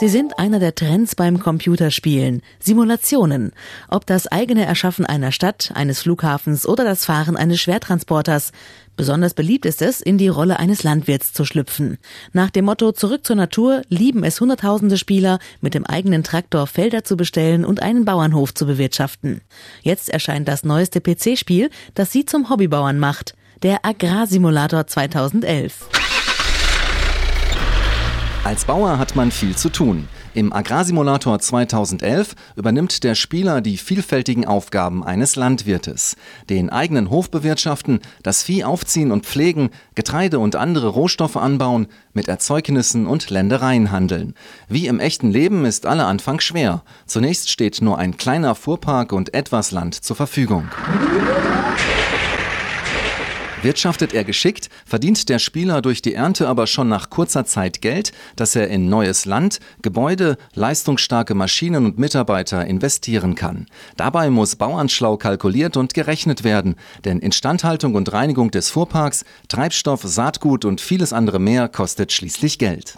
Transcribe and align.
Sie 0.00 0.08
sind 0.08 0.38
einer 0.38 0.60
der 0.60 0.74
Trends 0.74 1.14
beim 1.14 1.40
Computerspielen. 1.40 2.40
Simulationen. 2.58 3.52
Ob 3.86 4.06
das 4.06 4.26
eigene 4.26 4.64
Erschaffen 4.64 5.04
einer 5.04 5.30
Stadt, 5.30 5.72
eines 5.74 6.00
Flughafens 6.00 6.66
oder 6.66 6.84
das 6.84 7.04
Fahren 7.04 7.36
eines 7.36 7.60
Schwertransporters. 7.60 8.52
Besonders 8.96 9.34
beliebt 9.34 9.66
ist 9.66 9.82
es, 9.82 10.00
in 10.00 10.16
die 10.16 10.28
Rolle 10.28 10.58
eines 10.58 10.84
Landwirts 10.84 11.34
zu 11.34 11.44
schlüpfen. 11.44 11.98
Nach 12.32 12.48
dem 12.48 12.64
Motto 12.64 12.92
Zurück 12.92 13.26
zur 13.26 13.36
Natur 13.36 13.82
lieben 13.90 14.24
es 14.24 14.40
Hunderttausende 14.40 14.96
Spieler, 14.96 15.38
mit 15.60 15.74
dem 15.74 15.84
eigenen 15.84 16.24
Traktor 16.24 16.66
Felder 16.66 17.04
zu 17.04 17.18
bestellen 17.18 17.66
und 17.66 17.82
einen 17.82 18.06
Bauernhof 18.06 18.54
zu 18.54 18.64
bewirtschaften. 18.64 19.42
Jetzt 19.82 20.08
erscheint 20.08 20.48
das 20.48 20.64
neueste 20.64 21.02
PC-Spiel, 21.02 21.68
das 21.92 22.10
sie 22.10 22.24
zum 22.24 22.48
Hobbybauern 22.48 22.98
macht. 22.98 23.34
Der 23.62 23.84
Agrarsimulator 23.84 24.86
2011. 24.86 25.99
Als 28.42 28.64
Bauer 28.64 28.98
hat 28.98 29.16
man 29.16 29.30
viel 29.30 29.54
zu 29.54 29.68
tun. 29.68 30.08
Im 30.32 30.52
Agrarsimulator 30.54 31.38
2011 31.38 32.34
übernimmt 32.56 33.04
der 33.04 33.14
Spieler 33.14 33.60
die 33.60 33.76
vielfältigen 33.76 34.46
Aufgaben 34.46 35.04
eines 35.04 35.36
Landwirtes. 35.36 36.16
Den 36.48 36.70
eigenen 36.70 37.10
Hof 37.10 37.30
bewirtschaften, 37.30 38.00
das 38.22 38.42
Vieh 38.42 38.64
aufziehen 38.64 39.12
und 39.12 39.26
pflegen, 39.26 39.68
Getreide 39.94 40.38
und 40.38 40.56
andere 40.56 40.88
Rohstoffe 40.88 41.36
anbauen, 41.36 41.88
mit 42.14 42.28
Erzeugnissen 42.28 43.06
und 43.06 43.28
Ländereien 43.28 43.90
handeln. 43.90 44.34
Wie 44.68 44.86
im 44.86 45.00
echten 45.00 45.30
Leben 45.30 45.66
ist 45.66 45.84
aller 45.84 46.06
Anfang 46.06 46.40
schwer. 46.40 46.82
Zunächst 47.04 47.50
steht 47.50 47.82
nur 47.82 47.98
ein 47.98 48.16
kleiner 48.16 48.54
Fuhrpark 48.54 49.12
und 49.12 49.34
etwas 49.34 49.70
Land 49.70 49.96
zur 49.96 50.16
Verfügung. 50.16 50.66
Wirtschaftet 53.62 54.14
er 54.14 54.24
geschickt, 54.24 54.70
verdient 54.86 55.28
der 55.28 55.38
Spieler 55.38 55.82
durch 55.82 56.00
die 56.00 56.14
Ernte 56.14 56.48
aber 56.48 56.66
schon 56.66 56.88
nach 56.88 57.10
kurzer 57.10 57.44
Zeit 57.44 57.82
Geld, 57.82 58.12
das 58.34 58.56
er 58.56 58.68
in 58.68 58.88
neues 58.88 59.26
Land, 59.26 59.60
Gebäude, 59.82 60.38
leistungsstarke 60.54 61.34
Maschinen 61.34 61.84
und 61.84 61.98
Mitarbeiter 61.98 62.64
investieren 62.64 63.34
kann. 63.34 63.66
Dabei 63.98 64.30
muss 64.30 64.56
bauernschlau 64.56 65.18
kalkuliert 65.18 65.76
und 65.76 65.92
gerechnet 65.92 66.42
werden, 66.42 66.74
denn 67.04 67.18
Instandhaltung 67.18 67.94
und 67.94 68.10
Reinigung 68.10 68.50
des 68.50 68.70
Fuhrparks, 68.70 69.24
Treibstoff, 69.48 70.02
Saatgut 70.04 70.64
und 70.64 70.80
vieles 70.80 71.12
andere 71.12 71.38
mehr 71.38 71.68
kostet 71.68 72.12
schließlich 72.12 72.58
Geld. 72.58 72.96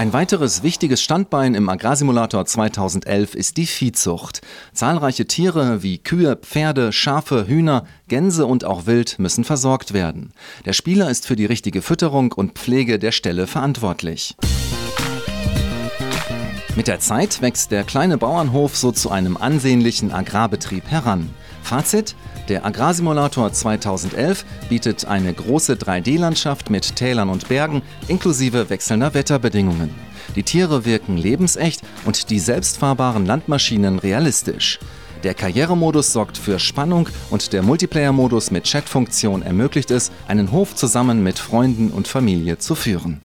Ein 0.00 0.14
weiteres 0.14 0.62
wichtiges 0.62 1.02
Standbein 1.02 1.54
im 1.54 1.68
Agrarsimulator 1.68 2.46
2011 2.46 3.34
ist 3.34 3.58
die 3.58 3.66
Viehzucht. 3.66 4.40
Zahlreiche 4.72 5.26
Tiere 5.26 5.82
wie 5.82 5.98
Kühe, 5.98 6.36
Pferde, 6.36 6.90
Schafe, 6.90 7.46
Hühner, 7.46 7.84
Gänse 8.08 8.46
und 8.46 8.64
auch 8.64 8.86
Wild 8.86 9.18
müssen 9.18 9.44
versorgt 9.44 9.92
werden. 9.92 10.32
Der 10.64 10.72
Spieler 10.72 11.10
ist 11.10 11.26
für 11.26 11.36
die 11.36 11.44
richtige 11.44 11.82
Fütterung 11.82 12.32
und 12.32 12.58
Pflege 12.58 12.98
der 12.98 13.12
Ställe 13.12 13.46
verantwortlich. 13.46 14.36
Mit 16.76 16.88
der 16.88 17.00
Zeit 17.00 17.42
wächst 17.42 17.70
der 17.70 17.84
kleine 17.84 18.16
Bauernhof 18.16 18.78
so 18.78 18.92
zu 18.92 19.10
einem 19.10 19.36
ansehnlichen 19.36 20.12
Agrarbetrieb 20.12 20.90
heran. 20.90 21.28
Fazit: 21.70 22.16
Der 22.48 22.66
Agrarsimulator 22.66 23.52
2011 23.52 24.44
bietet 24.68 25.04
eine 25.04 25.32
große 25.32 25.74
3D-Landschaft 25.74 26.68
mit 26.68 26.96
Tälern 26.96 27.30
und 27.30 27.46
Bergen 27.46 27.82
inklusive 28.08 28.70
wechselnder 28.70 29.14
Wetterbedingungen. 29.14 29.94
Die 30.34 30.42
Tiere 30.42 30.84
wirken 30.84 31.16
lebensecht 31.16 31.82
und 32.04 32.30
die 32.30 32.40
selbstfahrbaren 32.40 33.24
Landmaschinen 33.24 34.00
realistisch. 34.00 34.80
Der 35.22 35.34
Karrieremodus 35.34 36.12
sorgt 36.12 36.38
für 36.38 36.58
Spannung 36.58 37.08
und 37.30 37.52
der 37.52 37.62
Multiplayer-Modus 37.62 38.50
mit 38.50 38.64
Chatfunktion 38.64 39.42
ermöglicht 39.42 39.92
es, 39.92 40.10
einen 40.26 40.50
Hof 40.50 40.74
zusammen 40.74 41.22
mit 41.22 41.38
Freunden 41.38 41.90
und 41.90 42.08
Familie 42.08 42.58
zu 42.58 42.74
führen. 42.74 43.18